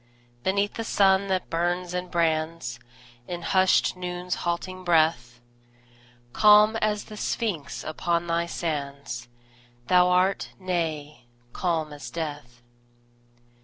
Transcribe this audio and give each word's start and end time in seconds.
Beneath 0.41 0.73
the 0.73 0.83
sun 0.83 1.27
that 1.27 1.51
burns 1.51 1.93
and 1.93 2.09
brands 2.09 2.79
In 3.27 3.43
hushed 3.43 3.95
Noon's 3.95 4.33
halting 4.41 4.83
breath, 4.83 5.39
Calm 6.33 6.75
as 6.77 7.03
the 7.05 7.15
Sphinx 7.15 7.83
upon 7.83 8.25
thy 8.25 8.47
sands 8.47 9.27
Thou 9.89 10.09
art 10.09 10.53
nay, 10.59 11.27
calm 11.53 11.93
as 11.93 12.09
death. 12.09 12.63